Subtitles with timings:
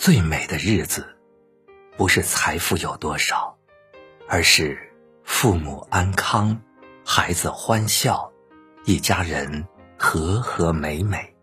[0.00, 1.14] 最美的日子，
[1.98, 3.58] 不是财富有多少，
[4.26, 4.78] 而是
[5.24, 6.58] 父母安康，
[7.04, 8.32] 孩子欢笑，
[8.86, 9.68] 一家人
[9.98, 11.36] 和和美美。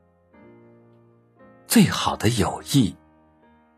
[1.68, 2.98] 最好的友谊，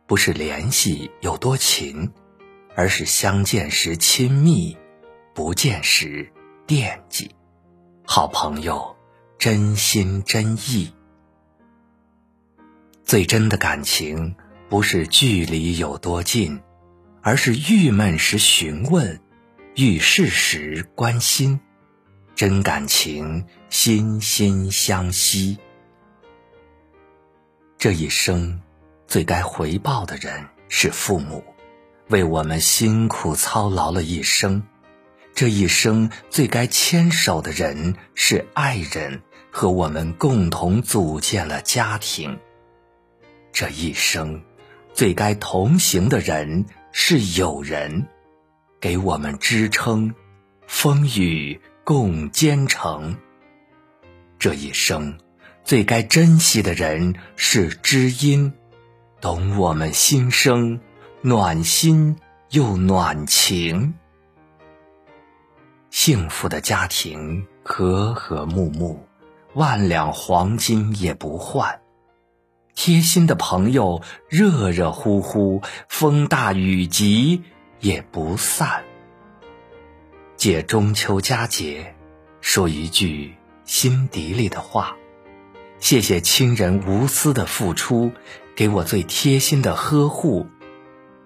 [0.07, 2.13] 不是联系有多勤，
[2.73, 4.77] 而是相见时亲密，
[5.35, 6.31] 不见时
[6.65, 7.35] 惦记。
[8.05, 8.95] 好朋友，
[9.37, 10.93] 真心真意。
[13.03, 14.37] 最真的感情，
[14.69, 16.61] 不是距离有多近，
[17.23, 19.19] 而是郁闷时询问，
[19.75, 21.59] 遇事时关心。
[22.35, 25.57] 真感情，心心相惜。
[27.79, 28.61] 这一生，
[29.07, 31.43] 最该回报的人是父母，
[32.09, 34.61] 为我们辛苦操劳了一生；
[35.33, 42.37] 这一生，最该牵手的人是爱人，和我们共同组建了家庭。
[43.51, 44.41] 这一生，
[44.93, 48.05] 最该同行的人是友人，
[48.81, 50.13] 给我们支撑，
[50.67, 53.15] 风雨共兼程。
[54.37, 55.17] 这一生，
[55.63, 58.51] 最该珍惜的人是知音，
[59.21, 60.79] 懂我们心声，
[61.21, 62.15] 暖心
[62.51, 63.93] 又暖情。
[65.89, 69.05] 幸福的家庭和和睦睦，
[69.53, 71.79] 万两黄金也不换。
[72.75, 77.43] 贴心的朋友，热热乎乎，风大雨急
[77.79, 78.83] 也不散。
[80.37, 81.95] 借中秋佳节，
[82.39, 84.95] 说一句心底里的话：
[85.79, 88.11] 谢谢亲人无私的付出，
[88.55, 90.47] 给我最贴心的呵护；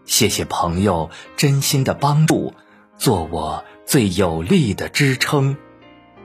[0.06, 2.56] 谢谢朋友真心的帮助，
[2.98, 5.58] 做我最有力的支撑。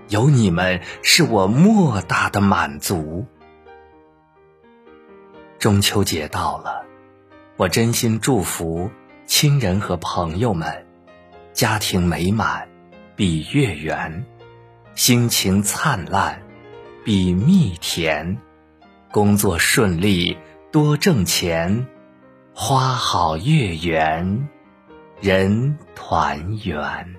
[0.08, 3.26] 有你们，是我莫大的满足。
[5.58, 6.84] 中秋节到了，
[7.56, 8.88] 我真心祝福
[9.26, 10.86] 亲人和朋友们，
[11.52, 12.68] 家庭美满，
[13.16, 14.24] 比月圆；
[14.94, 16.40] 心情灿烂，
[17.04, 18.36] 比蜜甜；
[19.10, 20.38] 工作顺利，
[20.70, 21.84] 多挣钱；
[22.54, 24.48] 花好月圆，
[25.20, 27.16] 人团圆。